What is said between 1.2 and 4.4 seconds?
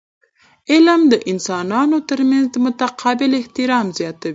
انسانانو ترمنځ متقابل احترام زیاتوي.